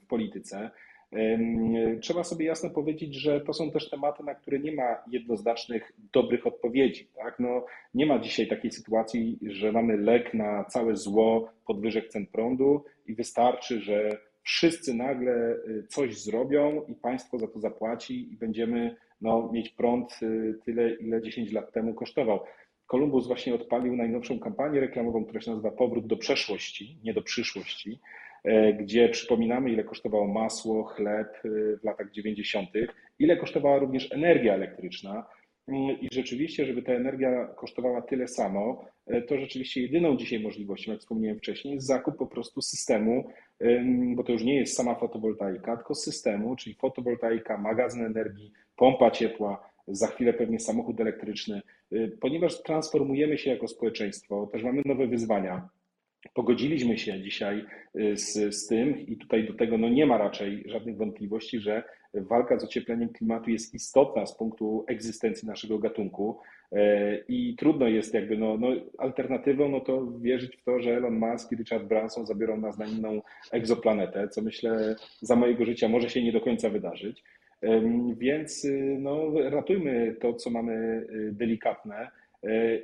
w 0.02 0.06
polityce. 0.06 0.70
Trzeba 2.00 2.24
sobie 2.24 2.46
jasno 2.46 2.70
powiedzieć, 2.70 3.14
że 3.14 3.40
to 3.40 3.52
są 3.52 3.70
też 3.70 3.90
tematy, 3.90 4.24
na 4.24 4.34
które 4.34 4.58
nie 4.58 4.72
ma 4.72 4.96
jednoznacznych, 5.10 5.92
dobrych 6.12 6.46
odpowiedzi. 6.46 7.08
Tak? 7.16 7.40
No, 7.40 7.66
nie 7.94 8.06
ma 8.06 8.18
dzisiaj 8.18 8.48
takiej 8.48 8.70
sytuacji, 8.70 9.38
że 9.46 9.72
mamy 9.72 9.96
lek 9.96 10.34
na 10.34 10.64
całe 10.64 10.96
zło 10.96 11.52
podwyżek 11.66 12.08
cen 12.08 12.26
prądu 12.26 12.84
i 13.06 13.14
wystarczy, 13.14 13.80
że 13.80 14.18
wszyscy 14.42 14.94
nagle 14.94 15.32
y, 15.32 15.86
coś 15.88 16.18
zrobią 16.18 16.82
i 16.88 16.94
państwo 16.94 17.38
za 17.38 17.48
to 17.48 17.60
zapłaci 17.60 18.32
i 18.32 18.36
będziemy 18.36 18.96
no, 19.20 19.50
mieć 19.52 19.68
prąd 19.68 20.20
y, 20.22 20.58
tyle, 20.64 20.94
ile 20.94 21.22
10 21.22 21.52
lat 21.52 21.72
temu 21.72 21.94
kosztował. 21.94 22.40
Kolumbus 22.86 23.26
właśnie 23.26 23.54
odpalił 23.54 23.96
najnowszą 23.96 24.38
kampanię 24.38 24.80
reklamową, 24.80 25.24
która 25.24 25.40
się 25.40 25.50
nazywa 25.50 25.70
Powrót 25.70 26.06
do 26.06 26.16
przeszłości, 26.16 26.98
nie 27.04 27.14
do 27.14 27.22
przyszłości. 27.22 28.00
E, 28.44 28.72
gdzie 28.72 29.08
przypominamy, 29.08 29.72
ile 29.72 29.84
kosztowało 29.84 30.26
masło, 30.26 30.84
chleb 30.84 31.28
e, 31.44 31.48
w 31.76 31.84
latach 31.84 32.10
90., 32.10 32.68
ile 33.18 33.36
kosztowała 33.36 33.78
również 33.78 34.12
energia 34.12 34.54
elektryczna. 34.54 35.26
Mm, 35.68 36.00
I 36.00 36.08
rzeczywiście, 36.12 36.66
żeby 36.66 36.82
ta 36.82 36.92
energia 36.92 37.46
kosztowała 37.46 38.02
tyle 38.02 38.28
samo, 38.28 38.84
e, 39.06 39.22
to 39.22 39.38
rzeczywiście 39.38 39.82
jedyną 39.82 40.16
dzisiaj 40.16 40.40
możliwością, 40.40 40.92
jak 40.92 41.00
wspomniałem 41.00 41.38
wcześniej, 41.38 41.74
jest 41.74 41.86
zakup 41.86 42.16
po 42.16 42.26
prostu 42.26 42.62
systemu, 42.62 43.28
bo 44.14 44.24
to 44.24 44.32
już 44.32 44.44
nie 44.44 44.56
jest 44.56 44.76
sama 44.76 44.94
fotowoltaika, 44.94 45.76
tylko 45.76 45.94
systemu, 45.94 46.56
czyli 46.56 46.74
fotowoltaika, 46.74 47.58
magazyn 47.58 48.04
energii, 48.04 48.52
pompa 48.76 49.10
ciepła, 49.10 49.70
za 49.88 50.06
chwilę 50.06 50.32
pewnie 50.32 50.60
samochód 50.60 51.00
elektryczny, 51.00 51.62
ponieważ 52.20 52.62
transformujemy 52.62 53.38
się 53.38 53.50
jako 53.50 53.68
społeczeństwo, 53.68 54.48
też 54.52 54.62
mamy 54.62 54.82
nowe 54.86 55.06
wyzwania 55.06 55.68
Pogodziliśmy 56.34 56.98
się 56.98 57.22
dzisiaj 57.22 57.66
y, 57.96 58.16
z, 58.16 58.54
z 58.54 58.66
tym 58.66 59.06
i 59.06 59.16
tutaj 59.16 59.46
do 59.46 59.54
tego 59.54 59.78
no 59.78 59.88
nie 59.88 60.06
ma 60.06 60.18
raczej 60.18 60.64
żadnych 60.66 60.96
wątpliwości, 60.96 61.60
że 61.60 61.82
walka 62.14 62.58
z 62.58 62.64
ociepleniem 62.64 63.08
klimatu 63.08 63.50
jest 63.50 63.74
istotna 63.74 64.26
z 64.26 64.36
punktu 64.36 64.84
egzystencji 64.88 65.48
naszego 65.48 65.78
gatunku 65.78 66.38
e, 66.72 67.16
i 67.28 67.56
trudno 67.56 67.88
jest 67.88 68.14
jakby, 68.14 68.38
no, 68.38 68.56
no 68.56 68.68
alternatywą 68.98 69.68
no 69.68 69.80
to 69.80 70.06
wierzyć 70.06 70.56
w 70.56 70.64
to, 70.64 70.80
że 70.80 70.96
Elon 70.96 71.14
Musk 71.14 71.52
i 71.52 71.56
Richard 71.56 71.84
Branson 71.84 72.26
zabiorą 72.26 72.56
nas 72.56 72.78
na 72.78 72.86
inną 72.86 73.22
egzoplanetę, 73.52 74.28
co 74.28 74.42
myślę 74.42 74.96
za 75.20 75.36
mojego 75.36 75.64
życia 75.64 75.88
może 75.88 76.10
się 76.10 76.22
nie 76.22 76.32
do 76.32 76.40
końca 76.40 76.70
wydarzyć. 76.70 77.24
Więc 78.18 78.64
y, 78.64 78.96
no, 79.00 79.32
ratujmy 79.50 80.16
to, 80.20 80.34
co 80.34 80.50
mamy 80.50 80.72
y, 81.10 81.32
delikatne, 81.32 82.10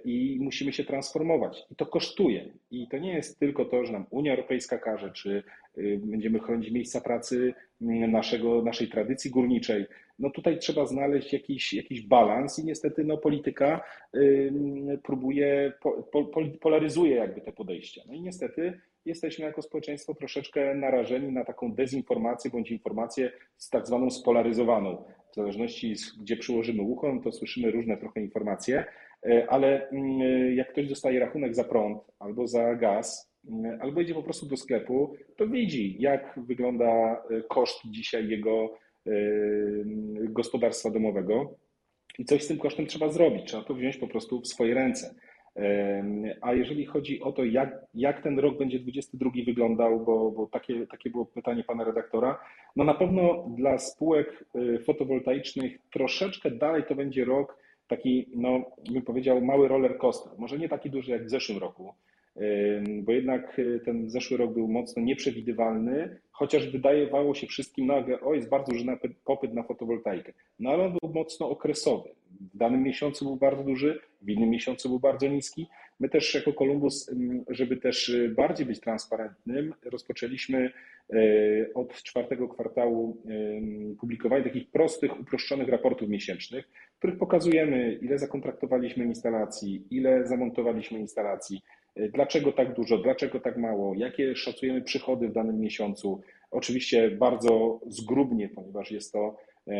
i 0.04 0.38
musimy 0.40 0.72
się 0.72 0.84
transformować. 0.84 1.66
I 1.70 1.76
to 1.76 1.86
kosztuje. 1.86 2.52
I 2.70 2.88
to 2.88 2.98
nie 2.98 3.14
jest 3.14 3.38
tylko 3.38 3.64
to, 3.64 3.84
że 3.84 3.92
nam 3.92 4.06
Unia 4.10 4.32
Europejska 4.32 4.78
każe, 4.78 5.12
czy 5.12 5.42
y, 5.78 6.00
będziemy 6.04 6.38
chronić 6.38 6.70
miejsca 6.70 7.00
pracy 7.00 7.54
mm, 7.82 8.12
naszego, 8.12 8.62
naszej 8.62 8.88
tradycji 8.88 9.30
górniczej. 9.30 9.86
No 10.18 10.30
tutaj 10.30 10.58
trzeba 10.58 10.86
znaleźć 10.86 11.32
jakiś, 11.32 11.74
jakiś 11.74 12.06
balans 12.06 12.58
i 12.58 12.64
niestety 12.64 13.04
no, 13.04 13.16
polityka 13.16 13.80
próbuje, 15.02 15.72
polaryzuje 16.60 17.16
jakby 17.16 17.40
te 17.40 17.52
podejścia. 17.52 18.02
No 18.06 18.14
i 18.14 18.20
niestety 18.20 18.80
jesteśmy 19.04 19.44
jako 19.44 19.62
społeczeństwo 19.62 20.14
troszeczkę 20.14 20.74
narażeni 20.74 21.32
na 21.32 21.44
taką 21.44 21.72
dezinformację 21.72 22.50
bądź 22.50 22.70
informację 22.70 23.32
z 23.56 23.70
tak 23.70 23.86
zwaną 23.86 24.10
spolaryzowaną. 24.10 25.04
W 25.32 25.34
zależności 25.34 25.94
gdzie 26.20 26.36
przyłożymy 26.36 26.82
ucho, 26.82 27.12
no 27.12 27.20
to 27.22 27.32
słyszymy 27.32 27.70
różne 27.70 27.96
trochę 27.96 28.20
informacje. 28.20 28.84
E, 29.26 29.50
ale 29.50 29.88
mm, 29.88 30.22
e, 30.22 30.54
jak 30.54 30.72
ktoś 30.72 30.88
dostaje 30.88 31.20
rachunek 31.20 31.54
za 31.54 31.64
prąd 31.64 31.98
albo 32.18 32.46
za 32.46 32.74
gaz, 32.74 33.32
mm, 33.50 33.78
albo 33.80 34.00
idzie 34.00 34.14
po 34.14 34.22
prostu 34.22 34.46
do 34.46 34.56
sklepu, 34.56 35.16
to 35.36 35.48
widzi, 35.48 35.96
jak 35.98 36.40
wygląda 36.46 36.86
e, 36.86 37.42
koszt 37.48 37.80
dzisiaj 37.90 38.28
jego 38.28 38.74
gospodarstwa 40.18 40.90
domowego 40.90 41.54
i 42.18 42.24
coś 42.24 42.42
z 42.42 42.48
tym 42.48 42.58
kosztem 42.58 42.86
trzeba 42.86 43.08
zrobić. 43.08 43.44
Trzeba 43.46 43.64
to 43.64 43.74
wziąć 43.74 43.96
po 43.96 44.08
prostu 44.08 44.40
w 44.40 44.46
swoje 44.46 44.74
ręce. 44.74 45.14
A 46.40 46.54
jeżeli 46.54 46.86
chodzi 46.86 47.20
o 47.20 47.32
to, 47.32 47.44
jak, 47.44 47.86
jak 47.94 48.22
ten 48.22 48.38
rok 48.38 48.58
będzie 48.58 48.78
22 48.78 49.30
wyglądał, 49.46 50.04
bo, 50.04 50.30
bo 50.30 50.46
takie, 50.46 50.86
takie 50.86 51.10
było 51.10 51.26
pytanie 51.26 51.64
pana 51.64 51.84
redaktora, 51.84 52.38
no 52.76 52.84
na 52.84 52.94
pewno 52.94 53.46
dla 53.56 53.78
spółek 53.78 54.44
fotowoltaicznych 54.84 55.78
troszeczkę 55.92 56.50
dalej 56.50 56.82
to 56.88 56.94
będzie 56.94 57.24
rok 57.24 57.56
taki, 57.88 58.26
no, 58.34 58.64
bym 58.92 59.02
powiedział, 59.02 59.40
mały 59.40 59.68
roller 59.68 59.98
coaster. 59.98 60.32
Może 60.38 60.58
nie 60.58 60.68
taki 60.68 60.90
duży 60.90 61.12
jak 61.12 61.26
w 61.26 61.30
zeszłym 61.30 61.58
roku, 61.58 61.94
bo 63.02 63.12
jednak 63.12 63.58
y, 63.58 63.80
ten 63.84 64.10
zeszły 64.10 64.36
rok 64.36 64.52
był 64.52 64.68
mocno 64.68 65.02
nieprzewidywalny, 65.02 66.20
chociaż 66.30 66.70
wydawało 66.70 67.34
się 67.34 67.46
wszystkim 67.46 67.86
nagle, 67.86 68.20
o 68.20 68.34
jest 68.34 68.48
bardzo 68.48 68.72
duży 68.72 68.84
popyt 69.24 69.54
na 69.54 69.62
fotowoltaikę. 69.62 70.32
No 70.58 70.70
ale 70.70 70.84
on 70.84 70.96
był 71.02 71.12
mocno 71.12 71.50
okresowy. 71.50 72.08
W 72.54 72.56
danym 72.56 72.82
miesiącu 72.82 73.24
był 73.24 73.36
bardzo 73.36 73.64
duży, 73.64 74.00
w 74.22 74.30
innym 74.30 74.50
miesiącu 74.50 74.88
był 74.88 75.00
bardzo 75.00 75.28
niski. 75.28 75.66
My 76.00 76.08
też 76.08 76.34
jako 76.34 76.52
Columbus, 76.52 77.10
żeby 77.48 77.76
też 77.76 78.08
y, 78.08 78.28
bardziej 78.28 78.66
być 78.66 78.80
transparentnym, 78.80 79.74
rozpoczęliśmy 79.84 80.72
y, 81.14 81.70
od 81.74 82.02
czwartego 82.02 82.48
kwartału 82.48 83.22
publikowanie 84.00 84.44
takich 84.44 84.70
prostych, 84.70 85.20
uproszczonych 85.20 85.68
raportów 85.68 86.08
miesięcznych, 86.08 86.68
w 86.94 86.98
których 86.98 87.18
pokazujemy, 87.18 87.98
ile 88.02 88.18
zakontraktowaliśmy 88.18 89.04
instalacji, 89.04 89.84
ile 89.90 90.26
zamontowaliśmy 90.26 90.98
instalacji, 90.98 91.62
y, 91.98 92.10
dlaczego 92.14 92.52
tak 92.52 92.74
dużo, 92.74 92.98
dlaczego 92.98 93.40
tak 93.40 93.56
mało, 93.56 93.94
jakie 93.94 94.36
szacujemy 94.36 94.82
przychody 94.82 95.28
w 95.28 95.32
danym 95.32 95.60
miesiącu. 95.60 96.20
Oczywiście 96.50 97.10
bardzo 97.10 97.80
zgrubnie, 97.86 98.48
ponieważ 98.48 98.90
jest 98.90 99.12
to 99.12 99.36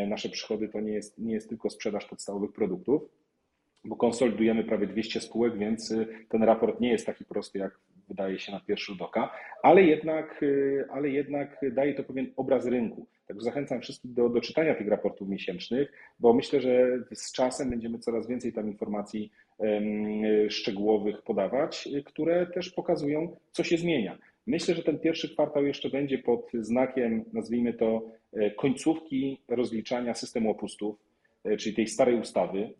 nasze 0.07 0.29
przychody 0.29 0.69
to 0.69 0.81
nie 0.81 0.93
jest, 0.93 1.17
nie 1.17 1.33
jest 1.33 1.49
tylko 1.49 1.69
sprzedaż 1.69 2.05
podstawowych 2.05 2.51
produktów 2.51 3.09
bo 3.87 3.95
konsolidujemy 3.95 4.63
prawie 4.63 4.87
200 4.87 5.21
spółek, 5.21 5.57
więc 5.57 5.91
y, 5.91 6.07
ten 6.29 6.43
raport 6.43 6.79
nie 6.79 6.91
jest 6.91 7.05
taki 7.05 7.25
prosty, 7.25 7.59
jak 7.59 7.79
wydaje 8.09 8.39
się 8.39 8.51
na 8.51 8.59
pierwszy 8.59 8.91
rzut 8.91 9.01
oka, 9.01 9.31
ale 9.63 9.83
jednak, 9.83 10.43
y, 10.43 10.85
ale 10.91 11.09
jednak 11.09 11.65
daje 11.71 11.93
to 11.93 12.03
pewien 12.03 12.31
obraz 12.35 12.65
rynku. 12.65 13.07
Zachęcam 13.37 13.81
wszystkich 13.81 14.13
do, 14.13 14.29
do 14.29 14.41
czytania 14.41 14.75
tych 14.75 14.87
raportów 14.87 15.29
miesięcznych, 15.29 15.91
bo 16.19 16.33
myślę, 16.33 16.61
że 16.61 17.03
z 17.13 17.31
czasem 17.31 17.69
będziemy 17.69 17.99
coraz 17.99 18.27
więcej 18.27 18.53
tam 18.53 18.67
informacji 18.67 19.31
szczegółowych 20.49 21.21
podawać, 21.21 21.89
które 22.05 22.47
też 22.47 22.69
pokazują, 22.69 23.35
co 23.51 23.63
się 23.63 23.77
zmienia. 23.77 24.17
Myślę, 24.47 24.75
że 24.75 24.83
ten 24.83 24.99
pierwszy 24.99 25.29
kwartał 25.29 25.65
jeszcze 25.65 25.89
będzie 25.89 26.17
pod 26.17 26.51
znakiem, 26.53 27.25
nazwijmy 27.33 27.73
to, 27.73 28.11
e, 28.33 28.51
końcówki 28.51 29.41
rozliczania 29.47 30.13
systemu 30.13 30.51
opustów, 30.51 30.95
e, 31.43 31.57
czyli 31.57 31.75
tej 31.75 31.87
starej 31.87 32.19
ustawy, 32.19 32.73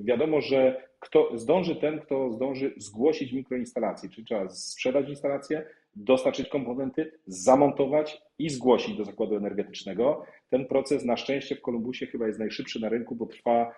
Wiadomo, 0.00 0.40
że 0.40 0.90
kto 0.98 1.38
zdąży 1.38 1.76
ten, 1.76 2.00
kto 2.00 2.32
zdąży 2.32 2.74
zgłosić 2.76 3.32
mikroinstalację, 3.32 4.08
czyli 4.08 4.26
trzeba 4.26 4.48
sprzedać 4.48 5.08
instalację, 5.08 5.66
dostarczyć 5.96 6.48
komponenty, 6.48 7.12
zamontować 7.26 8.22
i 8.40 8.50
zgłosić 8.50 8.96
do 8.96 9.04
zakładu 9.04 9.36
energetycznego. 9.36 10.24
Ten 10.50 10.66
proces 10.66 11.04
na 11.04 11.16
szczęście 11.16 11.56
w 11.56 11.60
Kolumbusie 11.60 12.06
chyba 12.06 12.26
jest 12.26 12.38
najszybszy 12.38 12.80
na 12.80 12.88
rynku, 12.88 13.14
bo 13.14 13.26
trwa 13.26 13.74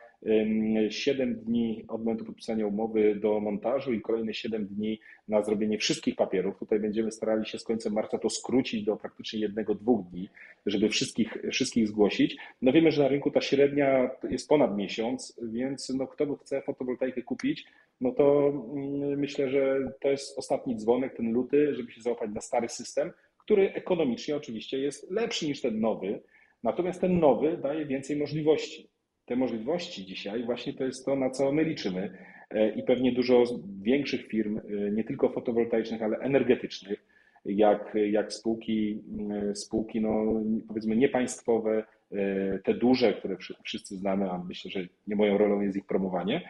7 0.90 1.35
dni 1.35 1.85
od 1.88 2.04
momentu 2.04 2.25
podpisania 2.25 2.66
umowy 2.66 3.14
do 3.14 3.40
montażu 3.40 3.92
i 3.92 4.00
kolejne 4.00 4.35
7 4.35 4.66
dni 4.66 5.00
na 5.28 5.42
zrobienie 5.42 5.78
wszystkich 5.78 6.16
papierów. 6.16 6.59
Tutaj 6.59 6.81
będziemy 6.81 7.12
starali 7.12 7.47
się 7.47 7.59
z 7.59 7.64
końcem 7.64 7.92
marca 7.92 8.19
to 8.19 8.31
skrócić 8.31 8.85
do 8.85 8.97
praktycznie 8.97 9.40
jednego, 9.40 9.75
dwóch 9.75 10.11
dni, 10.11 10.28
żeby 10.66 10.88
wszystkich, 10.88 11.37
wszystkich 11.50 11.88
zgłosić. 11.88 12.37
No 12.62 12.73
wiemy, 12.73 12.90
że 12.90 13.02
na 13.02 13.09
rynku 13.09 13.31
ta 13.31 13.40
średnia 13.40 14.11
jest 14.31 14.49
ponad 14.49 14.76
miesiąc, 14.76 15.40
więc 15.42 15.88
no 15.88 16.07
kto 16.07 16.37
chce 16.37 16.62
fotowoltaikę 16.62 17.23
kupić, 17.23 17.64
no 18.00 18.12
to 18.12 18.49
mm, 18.49 19.19
myślę, 19.19 19.50
że 19.50 19.92
to 20.00 20.09
jest 20.09 20.38
ostatni 20.38 20.76
dzwonek, 20.76 21.16
ten 21.16 21.33
luty, 21.33 21.75
żeby 21.75 21.92
się 21.92 22.02
załapać 22.02 22.31
na 22.35 22.40
stary 22.40 22.69
system, 22.69 23.12
który 23.45 23.73
ekonomicznie 23.73 24.37
oczywiście 24.37 24.79
jest 24.79 25.11
lepszy 25.11 25.47
niż 25.47 25.61
ten 25.61 25.81
nowy, 25.81 26.21
natomiast 26.63 27.01
ten 27.01 27.21
nowy 27.21 27.57
daje 27.57 27.87
więcej 27.87 28.17
możliwości. 28.17 28.89
Te 29.25 29.37
możliwości 29.37 30.07
dzisiaj 30.07 30.45
właśnie 30.45 30.73
to 30.73 30.85
jest 30.85 31.07
to, 31.07 31.17
na 31.17 31.31
co 31.31 31.53
my 31.53 31.65
liczymy 31.65 32.19
e, 32.51 32.69
i 32.69 32.83
pewnie 32.83 33.13
dużo 33.13 33.45
większych 33.83 34.27
firm, 34.27 34.59
e, 34.59 34.91
nie 34.91 35.05
tylko 35.05 35.29
fotowoltaicznych, 35.29 36.03
ale 36.03 36.19
energetycznych, 36.19 37.05
jak, 37.45 37.97
jak 38.11 38.33
spółki, 38.33 39.03
mm, 39.19 39.57
spółki 39.57 40.01
no, 40.01 40.43
powiedzmy 40.69 40.97
niepaństwowe, 40.97 41.85
e, 42.13 42.59
te 42.59 42.75
duże, 42.75 43.15
które 43.15 43.37
wszyscy 43.65 43.97
znamy, 43.97 44.31
a 44.31 44.39
myślę, 44.39 44.71
że 44.71 44.81
nie 45.07 45.17
moją 45.17 45.39
rolą 45.39 45.61
jest 45.61 45.77
ich 45.77 45.87
promowanie. 45.87 46.49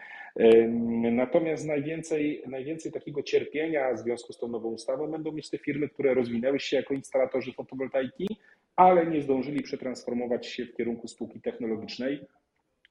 Natomiast 1.11 1.65
najwięcej, 1.67 2.43
najwięcej 2.47 2.91
takiego 2.91 3.23
cierpienia 3.23 3.93
w 3.93 3.99
związku 3.99 4.33
z 4.33 4.37
tą 4.37 4.47
nową 4.47 4.69
ustawą 4.69 5.11
będą 5.11 5.31
mieć 5.31 5.49
te 5.49 5.57
firmy, 5.57 5.89
które 5.89 6.13
rozwinęły 6.13 6.59
się 6.59 6.77
jako 6.77 6.93
instalatorzy 6.93 7.53
fotowoltaiki, 7.53 8.27
ale 8.75 9.05
nie 9.05 9.21
zdążyli 9.21 9.63
przetransformować 9.63 10.47
się 10.47 10.65
w 10.65 10.75
kierunku 10.75 11.07
spółki 11.07 11.41
technologicznej, 11.41 12.19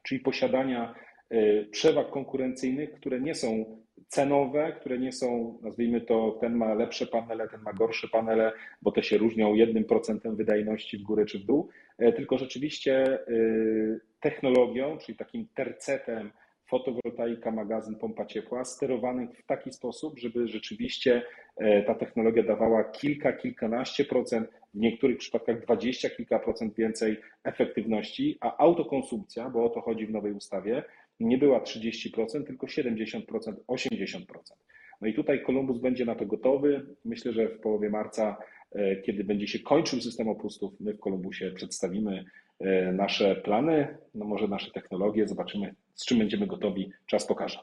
czyli 0.03 0.21
posiadania 0.21 0.95
e, 1.31 1.65
przewag 1.65 2.11
konkurencyjnych, 2.11 2.93
które 2.93 3.21
nie 3.21 3.35
są 3.35 3.77
cenowe, 4.09 4.73
które 4.81 4.99
nie 4.99 5.13
są, 5.13 5.59
nazwijmy 5.63 6.01
to, 6.01 6.39
ten 6.41 6.55
ma 6.55 6.75
lepsze 6.75 7.07
panele, 7.07 7.49
ten 7.49 7.61
ma 7.61 7.73
gorsze 7.73 8.09
panele, 8.09 8.53
bo 8.83 8.93
te 8.93 9.03
się 9.03 9.19
różnią 9.19 9.55
jednym 9.55 9.85
procentem 9.85 10.37
wydajności 10.37 10.99
w 10.99 11.03
górę 11.03 11.25
czy 11.25 11.39
w 11.39 11.45
dół, 11.45 11.69
e, 11.99 12.13
tylko 12.13 12.39
rzeczywiście 12.39 13.05
e, 13.05 13.25
technologią, 14.21 14.99
czyli 14.99 15.19
takim 15.19 15.47
tercetem 15.55 16.31
fotowoltaika, 16.73 17.51
magazyn, 17.51 17.97
pompa 17.97 18.27
ciepła, 18.27 18.65
sterowanych 18.65 19.39
w 19.39 19.47
taki 19.47 19.73
sposób, 19.73 20.19
żeby 20.19 20.49
rzeczywiście 20.49 21.23
ta 21.87 21.95
technologia 21.95 22.43
dawała 22.43 22.85
kilka, 22.85 23.33
kilkanaście 23.33 24.05
procent 24.05 24.49
w 24.75 24.79
niektórych 24.79 25.19
przypadkach 25.19 25.63
dwadzieścia 25.63 26.11
kilka 26.11 26.39
procent 26.39 26.75
więcej 26.75 27.17
efektywności, 27.45 28.39
a 28.41 28.57
autokonsumpcja, 28.59 29.51
bo 29.51 29.65
o 29.65 29.69
to 29.69 29.81
chodzi 29.81 30.07
w 30.07 30.11
nowej 30.11 30.33
ustawie, 30.33 30.85
nie 31.21 31.39
była 31.39 31.61
30%, 31.61 32.47
tylko 32.47 32.67
70%, 32.67 33.21
80%. 33.69 34.19
No 35.01 35.09
i 35.09 35.15
tutaj 35.15 35.45
Columbus 35.47 35.79
będzie 35.79 36.05
na 36.05 36.15
to 36.15 36.27
gotowy. 36.27 36.87
Myślę, 37.05 37.33
że 37.33 37.49
w 37.49 37.61
połowie 37.61 37.91
marca, 37.91 38.37
e, 38.73 38.97
kiedy 38.97 39.25
będzie 39.25 39.47
się 39.47 39.59
kończył 39.59 40.01
system 40.01 40.29
opustów, 40.29 40.73
my 40.81 40.95
w 40.95 40.99
Columbusie 40.99 41.51
przedstawimy 41.55 42.25
e, 42.61 42.93
nasze 42.93 43.37
plany, 43.37 43.99
no 44.15 44.25
może 44.25 44.49
nasze 44.49 44.71
technologie, 44.71 45.29
zobaczymy, 45.29 45.75
z 45.95 46.05
czym 46.07 46.19
będziemy 46.19 46.47
gotowi, 46.47 46.93
czas 47.07 47.27
pokaże. 47.27 47.59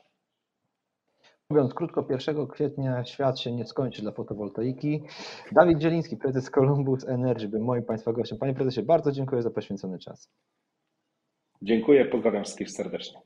Mówiąc 1.50 1.74
krótko, 1.74 2.08
1 2.10 2.48
kwietnia 2.48 3.06
świat 3.06 3.40
się 3.40 3.52
nie 3.52 3.66
skończy 3.66 4.02
dla 4.02 4.12
fotowoltaiki. 4.12 5.04
Dawid 5.52 5.78
Dzieliński, 5.78 6.18
prezes 6.18 6.52
Columbus 6.52 7.08
Energy, 7.08 7.48
był 7.48 7.64
moim 7.64 7.84
Państwa 7.84 8.14
gościem. 8.14 8.38
Panie 8.38 8.54
prezesie, 8.54 8.84
bardzo 8.84 9.12
dziękuję 9.12 9.42
za 9.42 9.52
poświęcony 9.52 10.00
czas. 10.00 10.30
Dziękuję, 11.62 12.06
pozdrawiam 12.06 12.44
wszystkich 12.44 12.72
serdecznie. 12.72 13.22